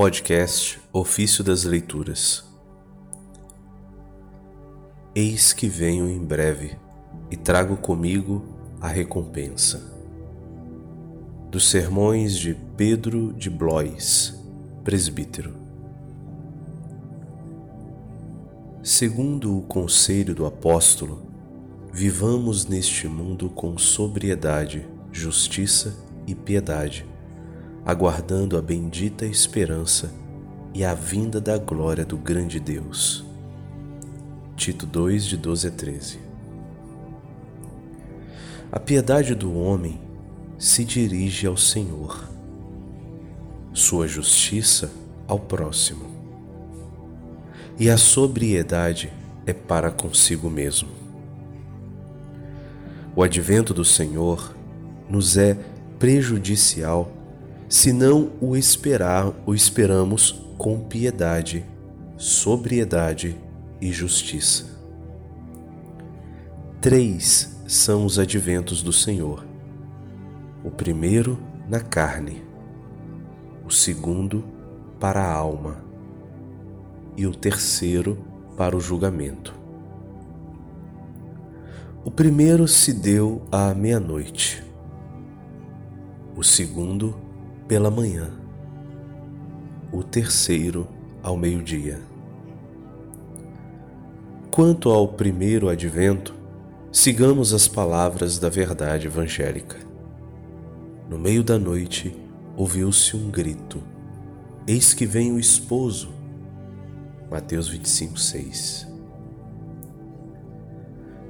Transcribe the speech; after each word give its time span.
Podcast 0.00 0.80
Ofício 0.92 1.42
das 1.42 1.64
Leituras. 1.64 2.44
Eis 5.12 5.52
que 5.52 5.68
venho 5.68 6.08
em 6.08 6.24
breve 6.24 6.78
e 7.32 7.36
trago 7.36 7.76
comigo 7.76 8.44
a 8.80 8.86
recompensa. 8.86 9.92
Dos 11.50 11.68
sermões 11.68 12.36
de 12.36 12.54
Pedro 12.76 13.32
de 13.32 13.50
Blois, 13.50 14.40
presbítero. 14.84 15.56
Segundo 18.84 19.58
o 19.58 19.62
conselho 19.62 20.32
do 20.32 20.46
apóstolo, 20.46 21.26
vivamos 21.92 22.66
neste 22.66 23.08
mundo 23.08 23.50
com 23.50 23.76
sobriedade, 23.76 24.86
justiça 25.10 25.98
e 26.24 26.36
piedade 26.36 27.04
aguardando 27.88 28.58
a 28.58 28.60
bendita 28.60 29.24
esperança 29.24 30.12
e 30.74 30.84
a 30.84 30.92
vinda 30.92 31.40
da 31.40 31.56
glória 31.56 32.04
do 32.04 32.18
grande 32.18 32.60
Deus. 32.60 33.24
Tito 34.54 34.84
2, 34.84 35.24
de 35.24 35.38
12 35.38 35.68
a 35.68 35.70
13. 35.70 36.18
A 38.70 38.78
piedade 38.78 39.34
do 39.34 39.58
homem 39.58 39.98
se 40.58 40.84
dirige 40.84 41.46
ao 41.46 41.56
Senhor, 41.56 42.28
sua 43.72 44.06
justiça 44.06 44.92
ao 45.26 45.40
próximo, 45.40 46.10
e 47.78 47.88
a 47.88 47.96
sobriedade 47.96 49.10
é 49.46 49.54
para 49.54 49.90
consigo 49.90 50.50
mesmo. 50.50 50.90
O 53.16 53.22
advento 53.22 53.72
do 53.72 53.82
Senhor 53.82 54.54
nos 55.08 55.38
é 55.38 55.56
prejudicial 55.98 57.14
se 57.68 57.92
não 57.92 58.30
o 58.40 58.56
esperar, 58.56 59.30
o 59.44 59.54
esperamos 59.54 60.42
com 60.56 60.80
piedade, 60.80 61.66
sobriedade 62.16 63.36
e 63.78 63.92
justiça. 63.92 64.78
Três 66.80 67.62
são 67.66 68.06
os 68.06 68.18
adventos 68.18 68.82
do 68.82 68.92
Senhor. 68.92 69.44
O 70.64 70.70
primeiro 70.70 71.38
na 71.68 71.80
carne, 71.80 72.42
o 73.66 73.70
segundo 73.70 74.42
para 74.98 75.22
a 75.22 75.30
alma 75.30 75.84
e 77.18 77.26
o 77.26 77.34
terceiro 77.34 78.18
para 78.56 78.74
o 78.74 78.80
julgamento. 78.80 79.54
O 82.02 82.10
primeiro 82.10 82.66
se 82.66 82.94
deu 82.94 83.42
à 83.52 83.74
meia-noite, 83.74 84.64
o 86.34 86.42
segundo 86.42 87.27
pela 87.68 87.90
manhã, 87.90 88.30
o 89.92 90.02
terceiro 90.02 90.88
ao 91.22 91.36
meio-dia. 91.36 92.00
Quanto 94.50 94.88
ao 94.88 95.06
primeiro 95.06 95.68
advento, 95.68 96.34
sigamos 96.90 97.52
as 97.52 97.68
palavras 97.68 98.38
da 98.38 98.48
verdade 98.48 99.06
evangélica. 99.06 99.76
No 101.10 101.18
meio 101.18 101.44
da 101.44 101.58
noite 101.58 102.16
ouviu-se 102.56 103.14
um 103.14 103.30
grito: 103.30 103.82
Eis 104.66 104.94
que 104.94 105.04
vem 105.04 105.30
o 105.32 105.38
esposo. 105.38 106.08
Mateus 107.30 107.68
25, 107.68 108.18
6. 108.18 108.88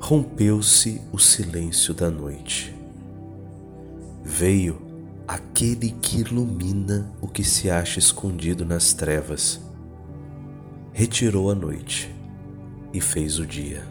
Rompeu-se 0.00 1.00
o 1.12 1.18
silêncio 1.18 1.94
da 1.94 2.10
noite. 2.10 2.74
Veio 4.24 4.83
aquele 5.26 5.90
que 5.90 6.20
ilumina 6.20 7.10
o 7.20 7.26
que 7.26 7.42
se 7.42 7.70
acha 7.70 7.98
escondido 7.98 8.64
nas 8.64 8.92
trevas, 8.92 9.60
retirou 10.92 11.50
a 11.50 11.54
noite 11.54 12.14
e 12.92 13.00
fez 13.00 13.38
o 13.38 13.46
dia. 13.46 13.86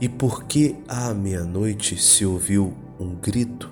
E 0.00 0.08
por 0.08 0.44
que 0.44 0.76
à 0.88 1.14
meia-noite 1.14 1.96
se 1.96 2.26
ouviu 2.26 2.74
um 2.98 3.14
grito, 3.14 3.70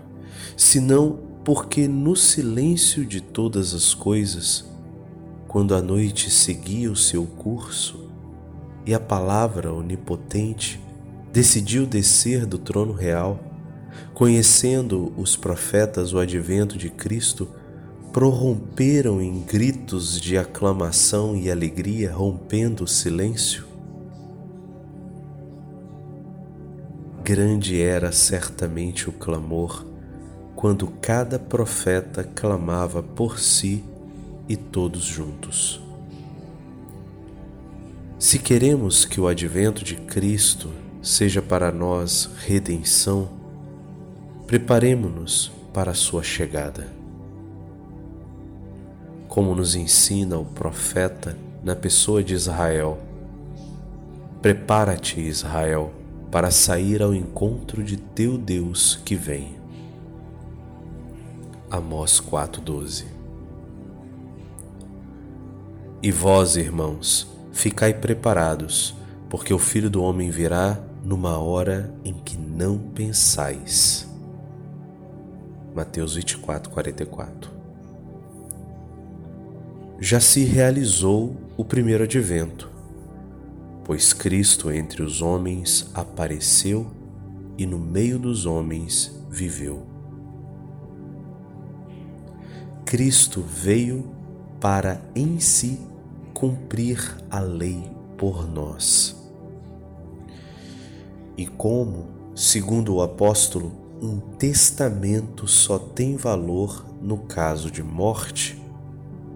senão 0.56 1.18
porque 1.44 1.88
no 1.88 2.14
silêncio 2.14 3.04
de 3.04 3.20
todas 3.20 3.74
as 3.74 3.92
coisas, 3.92 4.64
quando 5.48 5.74
a 5.74 5.82
noite 5.82 6.30
seguia 6.30 6.90
o 6.90 6.96
seu 6.96 7.26
curso 7.26 8.08
e 8.86 8.94
a 8.94 9.00
palavra 9.00 9.72
onipotente 9.72 10.80
decidiu 11.32 11.84
descer 11.84 12.46
do 12.46 12.58
trono 12.58 12.92
real, 12.92 13.51
conhecendo 14.14 15.12
os 15.16 15.36
profetas 15.36 16.12
o 16.12 16.18
advento 16.18 16.76
de 16.76 16.90
Cristo, 16.90 17.48
prorromperam 18.12 19.22
em 19.22 19.40
gritos 19.40 20.20
de 20.20 20.36
aclamação 20.36 21.34
e 21.36 21.50
alegria, 21.50 22.12
rompendo 22.12 22.84
o 22.84 22.88
silêncio? 22.88 23.64
Grande 27.24 27.80
era 27.80 28.12
certamente 28.12 29.08
o 29.08 29.12
clamor 29.12 29.86
quando 30.56 30.86
cada 31.00 31.38
profeta 31.38 32.22
clamava 32.22 33.02
por 33.02 33.38
si 33.38 33.82
e 34.48 34.56
todos 34.56 35.02
juntos. 35.02 35.80
Se 38.18 38.38
queremos 38.38 39.04
que 39.04 39.20
o 39.20 39.26
advento 39.26 39.82
de 39.82 39.96
Cristo 39.96 40.70
seja 41.02 41.42
para 41.42 41.72
nós 41.72 42.30
redenção, 42.44 43.41
Preparemo-nos 44.52 45.50
para 45.72 45.92
a 45.92 45.94
sua 45.94 46.22
chegada. 46.22 46.86
Como 49.26 49.54
nos 49.54 49.74
ensina 49.74 50.36
o 50.36 50.44
profeta 50.44 51.38
na 51.64 51.74
pessoa 51.74 52.22
de 52.22 52.34
Israel, 52.34 52.98
Prepara-te, 54.42 55.22
Israel, 55.22 55.90
para 56.30 56.50
sair 56.50 57.00
ao 57.02 57.14
encontro 57.14 57.82
de 57.82 57.96
teu 57.96 58.36
Deus 58.36 59.00
que 59.06 59.16
vem. 59.16 59.56
Amós 61.70 62.20
4:12 62.20 63.06
E 66.02 66.12
vós, 66.12 66.56
irmãos, 66.56 67.26
ficai 67.54 67.94
preparados, 67.94 68.94
porque 69.30 69.54
o 69.54 69.58
Filho 69.58 69.88
do 69.88 70.02
homem 70.02 70.28
virá 70.28 70.78
numa 71.02 71.38
hora 71.38 71.90
em 72.04 72.12
que 72.12 72.36
não 72.36 72.76
pensais. 72.76 74.11
Mateus 75.74 76.14
24, 76.16 76.70
44. 76.70 77.50
Já 79.98 80.20
se 80.20 80.44
realizou 80.44 81.34
o 81.56 81.64
primeiro 81.64 82.04
advento, 82.04 82.70
pois 83.84 84.12
Cristo 84.12 84.70
entre 84.70 85.02
os 85.02 85.22
homens 85.22 85.90
apareceu 85.94 86.86
e 87.56 87.64
no 87.64 87.78
meio 87.78 88.18
dos 88.18 88.44
homens 88.44 89.18
viveu. 89.30 89.86
Cristo 92.84 93.40
veio 93.40 94.10
para 94.60 95.00
em 95.14 95.40
si 95.40 95.80
cumprir 96.34 97.16
a 97.30 97.40
lei 97.40 97.90
por 98.18 98.46
nós. 98.46 99.16
E 101.36 101.46
como, 101.46 102.08
segundo 102.34 102.94
o 102.94 103.02
apóstolo 103.02 103.81
um 104.02 104.18
testamento 104.18 105.46
só 105.46 105.78
tem 105.78 106.16
valor 106.16 106.84
no 107.00 107.18
caso 107.18 107.70
de 107.70 107.84
morte, 107.84 108.60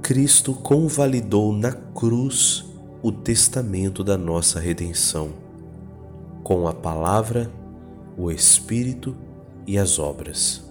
Cristo 0.02 0.52
convalidou 0.52 1.52
na 1.52 1.70
cruz 1.70 2.64
o 3.00 3.12
testamento 3.12 4.02
da 4.02 4.18
nossa 4.18 4.58
redenção, 4.58 5.30
com 6.42 6.66
a 6.66 6.72
palavra, 6.74 7.48
o 8.18 8.28
Espírito 8.28 9.16
e 9.68 9.78
as 9.78 10.00
obras. 10.00 10.64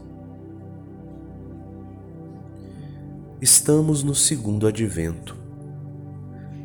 Estamos 3.41 4.03
no 4.03 4.13
segundo 4.13 4.67
advento. 4.67 5.37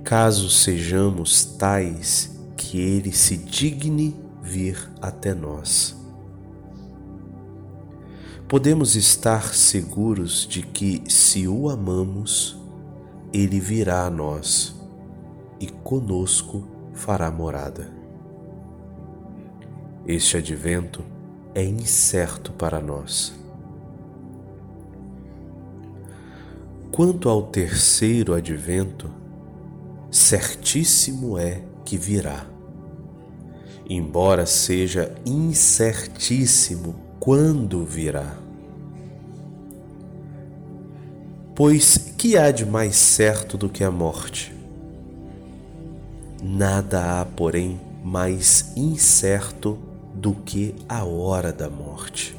Caso 0.03 0.51
sejamos 0.51 1.45
tais 1.45 2.37
que 2.57 2.81
ele 2.81 3.13
se 3.13 3.37
digne 3.37 4.17
vir 4.43 4.91
até 5.01 5.33
nós 5.33 6.00
podemos 8.51 8.97
estar 8.97 9.55
seguros 9.55 10.45
de 10.45 10.63
que, 10.63 11.05
se 11.07 11.47
o 11.47 11.71
amamos, 11.71 12.61
ele 13.33 13.61
virá 13.61 14.07
a 14.07 14.11
nós 14.11 14.75
e 15.61 15.69
conosco 15.69 16.67
fará 16.93 17.31
morada. 17.31 17.89
Este 20.05 20.37
advento 20.37 21.05
é 21.55 21.63
incerto 21.63 22.51
para 22.51 22.81
nós. 22.81 23.33
Quanto 26.91 27.29
ao 27.29 27.45
terceiro 27.45 28.35
advento, 28.35 29.09
certíssimo 30.11 31.39
é 31.39 31.63
que 31.85 31.97
virá. 31.97 32.45
Embora 33.89 34.45
seja 34.45 35.15
incertíssimo 35.25 37.10
quando 37.21 37.85
virá. 37.85 38.35
Pois 41.55 41.99
que 42.17 42.39
há 42.39 42.51
de 42.51 42.65
mais 42.65 42.97
certo 42.97 43.59
do 43.59 43.69
que 43.69 43.85
a 43.85 43.91
morte? 43.91 44.55
Nada 46.43 47.21
há, 47.21 47.27
porém, 47.27 47.79
mais 48.03 48.73
incerto 48.75 49.79
do 50.15 50.33
que 50.33 50.75
a 50.89 51.05
hora 51.05 51.53
da 51.53 51.69
morte. 51.69 52.35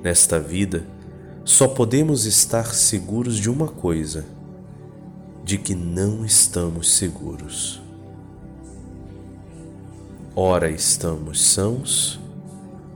Nesta 0.00 0.38
vida, 0.38 0.86
só 1.44 1.66
podemos 1.66 2.24
estar 2.24 2.72
seguros 2.72 3.36
de 3.36 3.50
uma 3.50 3.66
coisa: 3.66 4.24
de 5.44 5.58
que 5.58 5.74
não 5.74 6.24
estamos 6.24 6.92
seguros. 6.94 7.82
Ora 10.36 10.70
estamos 10.70 11.42
sãos, 11.42 12.20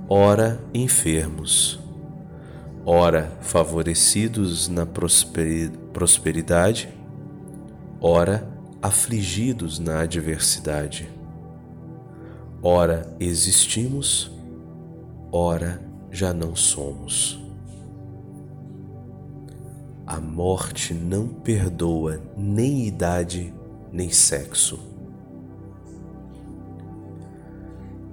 ora 0.09 0.61
enfermos, 0.75 1.81
ora 2.85 3.33
favorecidos 3.41 4.69
na 4.69 4.85
prosperidade, 4.85 6.89
ora 8.01 8.47
afligidos 8.83 9.79
na 9.79 10.01
adversidade. 10.01 11.09
Ora 12.63 13.15
existimos, 13.19 14.31
ora 15.33 15.81
já 16.11 16.35
não 16.35 16.55
somos. 16.55 17.43
A 20.07 20.21
morte 20.21 20.93
não 20.93 21.29
perdoa 21.29 22.21
nem 22.37 22.87
idade 22.87 23.55
nem 23.91 24.11
sexo. 24.11 24.79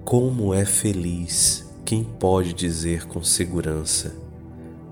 Como 0.05 0.53
é 0.53 0.63
feliz 0.63 1.60
quem 1.85 2.03
pode 2.03 2.53
dizer 2.53 3.05
com 3.07 3.23
segurança: 3.23 4.15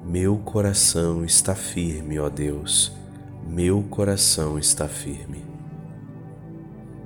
Meu 0.05 0.37
coração 0.37 1.23
está 1.23 1.55
firme, 1.55 2.19
ó 2.19 2.29
Deus, 2.29 2.91
meu 3.47 3.81
coração 3.83 4.57
está 4.57 4.87
firme. 4.87 5.43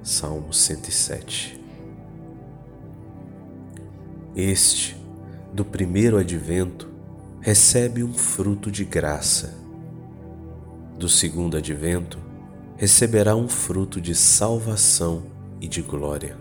Salmo 0.01 0.53
107 0.53 1.59
Este, 4.35 4.97
do 5.53 5.63
primeiro 5.63 6.17
advento, 6.17 6.89
recebe 7.39 8.03
um 8.03 8.13
fruto 8.13 8.69
de 8.69 8.83
graça. 8.83 9.57
Do 10.97 11.07
segundo 11.07 11.57
advento, 11.57 12.19
receberá 12.75 13.35
um 13.35 13.47
fruto 13.47 14.01
de 14.01 14.13
salvação 14.15 15.23
e 15.61 15.67
de 15.67 15.81
glória. 15.81 16.37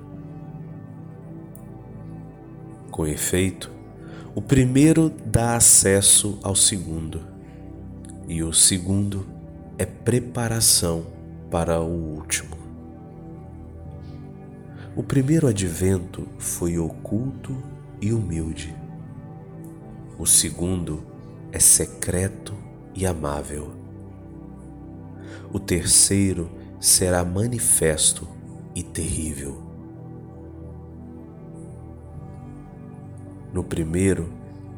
Com 2.93 3.06
efeito, 3.06 3.73
o 4.35 4.43
primeiro 4.43 5.11
dá 5.25 5.56
acesso 5.56 6.39
ao 6.43 6.55
segundo, 6.55 7.23
e 8.29 8.43
o 8.43 8.53
segundo 8.53 9.27
é 9.79 9.87
preparação 9.87 11.06
para 11.50 11.81
o 11.81 11.89
último. 11.89 12.55
O 14.94 15.03
primeiro 15.03 15.47
advento 15.49 16.29
foi 16.39 16.79
oculto 16.79 17.56
e 17.99 18.12
humilde. 18.12 18.77
O 20.19 20.27
segundo 20.27 21.03
é 21.50 21.59
secreto 21.59 22.55
e 22.95 23.06
amável. 23.06 23.73
O 25.50 25.59
terceiro 25.59 26.50
será 26.79 27.25
manifesto 27.25 28.29
e 28.75 28.83
terrível. 28.83 29.62
No 33.52 33.62
primeiro, 33.62 34.28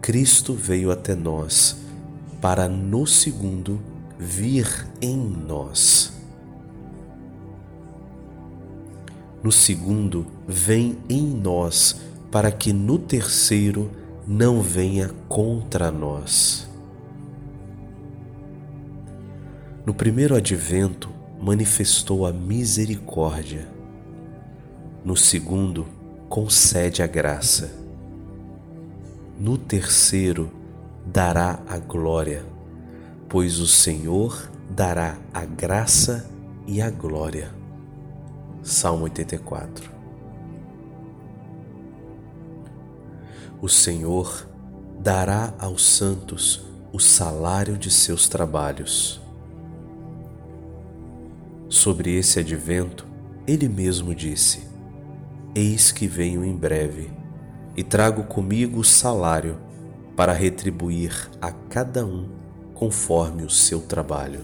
Cristo 0.00 0.54
veio 0.54 0.90
até 0.90 1.14
nós, 1.14 1.76
para 2.40 2.68
no 2.68 3.06
segundo 3.06 3.80
vir 4.18 4.86
em 5.00 5.16
nós. 5.16 6.14
no 9.44 9.52
segundo 9.52 10.26
vem 10.48 10.96
em 11.06 11.22
nós, 11.22 12.00
para 12.30 12.50
que 12.50 12.72
no 12.72 12.98
terceiro 12.98 13.90
não 14.26 14.62
venha 14.62 15.10
contra 15.28 15.90
nós. 15.90 16.66
No 19.84 19.92
primeiro 19.92 20.34
advento 20.34 21.10
manifestou 21.38 22.26
a 22.26 22.32
misericórdia, 22.32 23.68
no 25.04 25.14
segundo 25.14 25.86
concede 26.26 27.02
a 27.02 27.06
graça, 27.06 27.70
no 29.38 29.58
terceiro 29.58 30.50
dará 31.04 31.60
a 31.68 31.78
glória, 31.78 32.44
pois 33.28 33.58
o 33.58 33.66
Senhor 33.66 34.50
dará 34.70 35.18
a 35.32 35.44
graça 35.44 36.30
e 36.66 36.80
a 36.80 36.90
glória. 36.90 37.52
Salmo 38.62 39.04
84 39.04 39.92
O 43.60 43.68
Senhor 43.68 44.48
dará 45.00 45.52
aos 45.58 45.84
santos 45.84 46.64
o 46.92 47.00
salário 47.00 47.76
de 47.76 47.90
seus 47.90 48.28
trabalhos. 48.28 49.20
Sobre 51.68 52.16
esse 52.16 52.38
advento, 52.38 53.06
ele 53.46 53.68
mesmo 53.68 54.14
disse: 54.14 54.68
Eis 55.54 55.90
que 55.90 56.06
venho 56.06 56.44
em 56.44 56.54
breve, 56.54 57.10
e 57.76 57.82
trago 57.82 58.24
comigo 58.24 58.80
o 58.80 58.84
salário 58.84 59.58
para 60.16 60.32
retribuir 60.32 61.30
a 61.40 61.50
cada 61.50 62.06
um 62.06 62.28
conforme 62.74 63.42
o 63.42 63.50
seu 63.50 63.80
trabalho. 63.80 64.42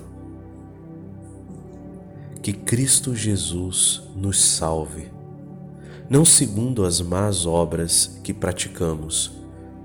Que 2.42 2.52
Cristo 2.52 3.14
Jesus 3.14 4.02
nos 4.16 4.42
salve, 4.42 5.10
não 6.08 6.24
segundo 6.24 6.84
as 6.84 7.00
más 7.00 7.46
obras 7.46 8.18
que 8.24 8.32
praticamos, 8.32 9.32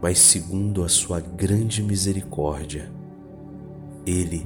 mas 0.01 0.19
segundo 0.19 0.83
a 0.83 0.89
Sua 0.89 1.19
grande 1.19 1.83
misericórdia. 1.83 2.89
Ele 4.05 4.45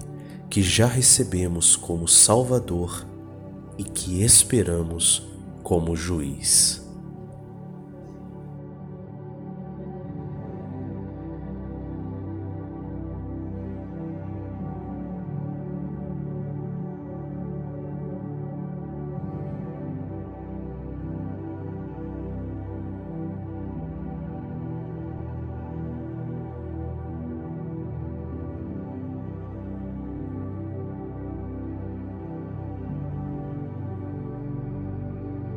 que 0.50 0.64
já 0.64 0.88
recebemos 0.88 1.76
como 1.76 2.08
Salvador 2.08 3.06
e 3.78 3.84
que 3.84 4.24
esperamos 4.24 5.28
como 5.62 5.96
juiz. 5.96 6.89